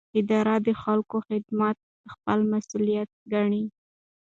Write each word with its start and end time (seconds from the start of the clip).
اداره 0.19 0.55
د 0.65 0.67
خلکو 0.81 1.17
خدمت 1.27 1.77
خپل 2.13 2.39
مسوولیت 2.51 3.09
ګڼي. 3.33 3.63